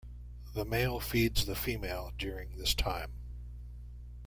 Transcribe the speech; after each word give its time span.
The 0.55 0.65
male 0.65 0.99
feeds 0.99 1.45
the 1.45 1.53
female 1.53 2.11
during 2.17 2.57
this 2.57 2.73
time. 2.73 3.11